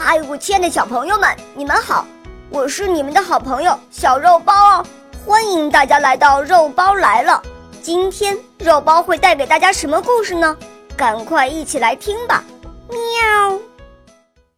[0.00, 2.06] 嗨，我亲爱的小朋友们，你们好！
[2.50, 4.86] 我是你们的好朋友小肉包哦，
[5.26, 7.42] 欢迎大家来到肉包来了。
[7.82, 10.56] 今天肉包会带给大家什么故事呢？
[10.96, 12.44] 赶快一起来听吧！
[12.88, 13.58] 喵。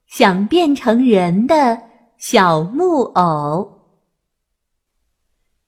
[0.08, 1.80] 想变成人的
[2.18, 3.66] 小木偶。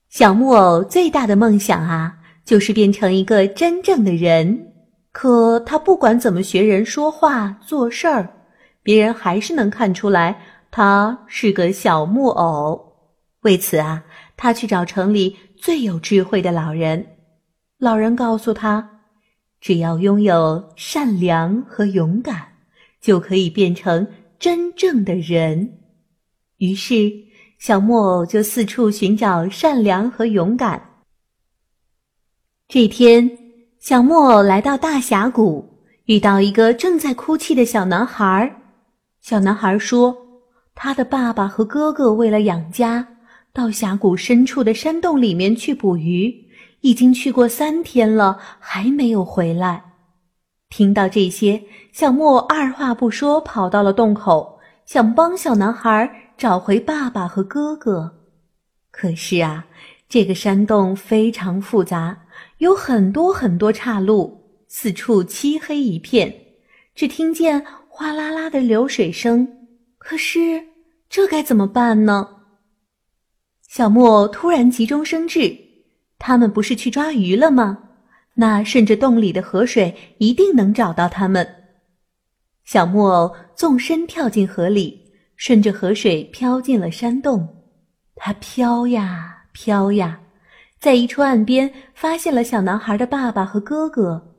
[0.07, 2.13] 小木偶最大的梦想啊，
[2.45, 4.67] 就是变成一个真正的人。
[5.11, 8.29] 可他不管怎么学人说话、做事儿，
[8.83, 10.39] 别人还是能看出来
[10.69, 12.93] 他是个小木偶。
[13.41, 14.03] 为此啊，
[14.37, 17.05] 他去找城里最有智慧的老人。
[17.79, 18.87] 老人告诉他，
[19.59, 22.47] 只要拥有善良和勇敢，
[23.01, 25.79] 就可以变成真正的人。
[26.57, 27.11] 于是，
[27.59, 30.81] 小木偶就四处寻找善良和勇敢。
[32.67, 33.39] 这天。
[33.79, 38.62] 小木偶来到大峡谷，遇到一个正在哭泣的小男孩儿。
[39.23, 40.17] 小男孩说
[40.75, 43.07] ：“他的爸爸和哥哥为了养家，
[43.53, 46.45] 到峡谷深处的山洞里面去捕鱼，
[46.81, 49.81] 已经去过三天了，还没有回来。”
[50.69, 58.13] 听到这些，小莫二话不说跑到了洞口，想帮小男孩找回爸爸和哥哥。
[58.91, 59.65] 可是啊，
[60.09, 62.25] 这个山洞非常复杂。
[62.57, 66.35] 有很多很多岔路，四处漆黑一片，
[66.93, 69.47] 只听见哗啦啦的流水声。
[69.99, 70.63] 可是
[71.07, 72.27] 这该怎么办呢？
[73.69, 75.55] 小木偶突然急中生智，
[76.17, 77.77] 他们不是去抓鱼了吗？
[78.33, 81.47] 那顺着洞里的河水，一定能找到他们。
[82.65, 87.47] 小木偶纵身跳进河里，顺着河水飘进了山洞。
[88.15, 90.19] 它飘呀飘呀。
[90.79, 94.35] 在一处岸边，发现了小男孩的爸爸和哥哥。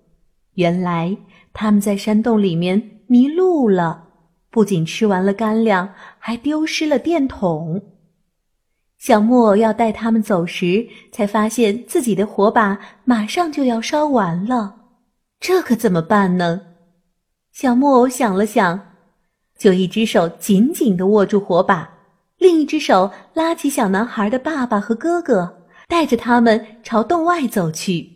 [0.55, 1.16] 原来
[1.52, 4.08] 他们在山洞里面迷路了，
[4.50, 7.83] 不仅吃完了干粮，还丢失了电筒。
[8.98, 14.77] 小木偶要带他们走时，才发现自己的火把马上就要烧完了，
[15.40, 16.61] 这可怎么办呢？
[17.52, 18.80] 小木偶想了想，
[19.58, 21.90] 就一只手紧紧地握住火把，
[22.39, 25.61] 另一只手拉起小男孩的爸爸和哥哥。
[25.86, 28.11] 带着他们朝洞外走去，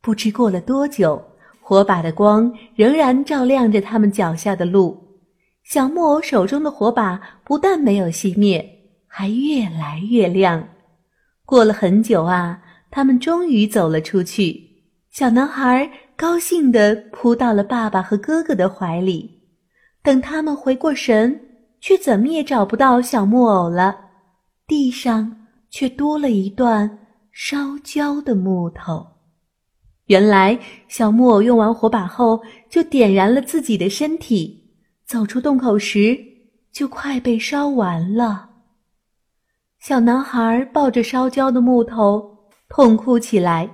[0.00, 1.20] 不知过了多久，
[1.70, 5.20] 火把的光仍然照亮着他们脚下的路。
[5.62, 8.68] 小木偶手中的火把不但没有熄灭，
[9.06, 10.68] 还越来越亮。
[11.46, 12.60] 过了很久啊，
[12.90, 14.60] 他们终于走了出去。
[15.12, 19.30] 小男孩高兴地扑到了爸爸和哥哥的怀里。
[20.02, 21.40] 等他们回过神，
[21.80, 23.96] 却怎么也找不到小木偶了。
[24.66, 25.36] 地上。
[25.72, 26.98] 却多了一段
[27.30, 29.06] 烧焦的木头。
[30.10, 34.60] 原来，小木偶用完火把后，就点燃了自己的身体，
[35.06, 36.18] 走出洞口时，
[36.72, 38.48] 就快被烧完了。
[39.78, 42.28] 小男孩抱着烧焦的木头，
[42.68, 43.70] 痛哭起来。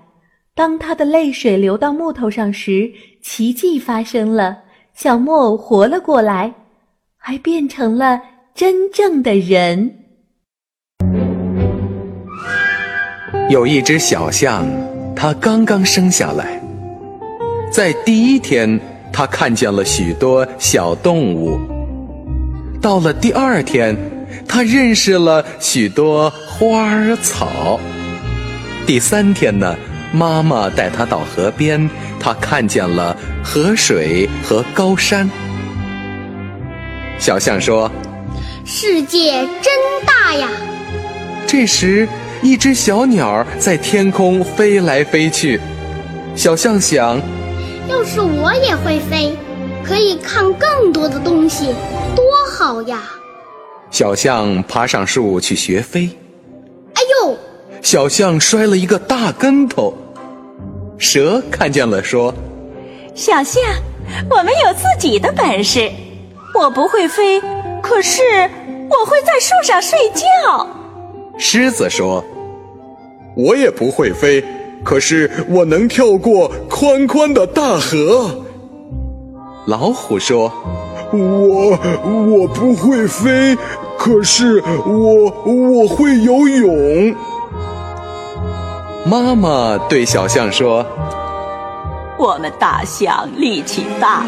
[0.55, 2.93] 当他的泪水流到木头上时，
[3.23, 4.59] 奇迹发生了，
[4.93, 6.53] 小木偶活了过来，
[7.17, 8.21] 还变成了
[8.55, 9.91] 真正的人。
[13.49, 14.67] 有一只小象，
[15.17, 16.61] 它刚刚生下来。
[17.73, 18.79] 在第一天，
[19.13, 21.59] 他看见了许多小动物。
[22.81, 23.97] 到了第二天，
[24.47, 27.81] 他认识了许多花儿草。
[28.87, 29.75] 第三天呢，
[30.13, 31.91] 妈妈带他到河边，
[32.21, 35.29] 他看见了河水和高山。
[37.19, 37.91] 小象说
[38.65, 39.73] ：“世界真
[40.05, 40.49] 大呀！”
[41.49, 42.07] 这时。
[42.43, 45.61] 一只小鸟在天空飞来飞去，
[46.35, 47.21] 小象想：
[47.89, 49.37] 要是我也会飞，
[49.85, 51.75] 可以看更多的东西，
[52.15, 53.03] 多好呀！
[53.91, 56.11] 小象爬上树去学飞，
[56.95, 57.37] 哎呦！
[57.83, 59.97] 小象摔了一个大跟头。
[60.99, 62.35] 蛇看见了，说
[63.15, 63.63] ：“小象，
[64.31, 65.91] 我们有自己的本事。
[66.55, 67.41] 我不会飞，
[67.83, 68.23] 可是
[68.89, 70.67] 我会在树上睡觉。”
[71.39, 72.25] 狮子说
[73.37, 74.43] ：“我也不会飞，
[74.83, 78.31] 可是我能跳过宽宽的大河。”
[79.67, 80.51] 老虎说
[81.13, 83.57] ：“我我不会飞，
[83.99, 87.15] 可是我我会游泳。”
[89.05, 90.85] 妈妈对小象说
[92.19, 94.25] ：“我们大象力气大，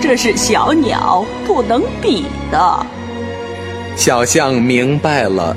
[0.00, 2.86] 这是小鸟不能比的。”
[3.96, 5.56] 小象明白了。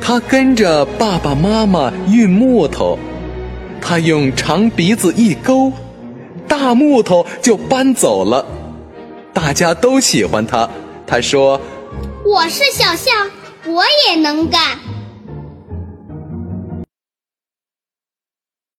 [0.00, 2.98] 他跟着爸爸妈妈运木头，
[3.80, 5.72] 他用长鼻子一勾，
[6.48, 8.44] 大木头就搬走了。
[9.32, 10.68] 大家都喜欢他，
[11.06, 11.60] 他说
[12.26, 13.30] ：“我是小象，
[13.66, 14.60] 我也能干。”